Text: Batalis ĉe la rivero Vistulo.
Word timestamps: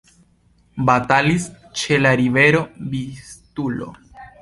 Batalis 0.87 1.45
ĉe 1.83 2.01
la 2.07 2.17
rivero 2.25 2.65
Vistulo. 2.97 3.97